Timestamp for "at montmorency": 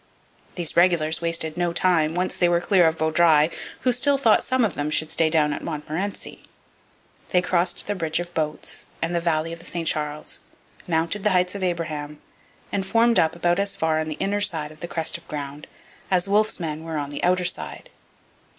5.53-6.41